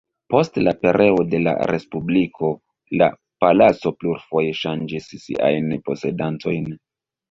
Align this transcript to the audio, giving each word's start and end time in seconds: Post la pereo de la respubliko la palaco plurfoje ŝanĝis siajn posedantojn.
Post 0.33 0.55
la 0.61 0.71
pereo 0.85 1.19
de 1.33 1.41
la 1.47 1.53
respubliko 1.73 2.51
la 3.03 3.11
palaco 3.45 3.95
plurfoje 4.03 4.59
ŝanĝis 4.65 5.15
siajn 5.25 5.75
posedantojn. 5.89 6.79